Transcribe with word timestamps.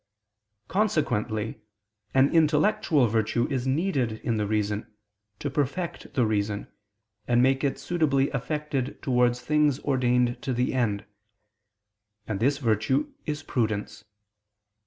Consequently 0.67 1.61
an 2.15 2.33
intellectual 2.33 3.05
virtue 3.05 3.47
is 3.51 3.67
needed 3.67 4.13
in 4.23 4.37
the 4.37 4.47
reason, 4.47 4.91
to 5.37 5.47
perfect 5.47 6.15
the 6.15 6.25
reason, 6.25 6.67
and 7.27 7.43
make 7.43 7.63
it 7.63 7.77
suitably 7.77 8.31
affected 8.31 8.99
towards 9.03 9.41
things 9.41 9.79
ordained 9.81 10.41
to 10.41 10.53
the 10.53 10.73
end; 10.73 11.05
and 12.25 12.39
this 12.39 12.57
virtue 12.57 13.13
is 13.27 13.43
prudence. 13.43 14.03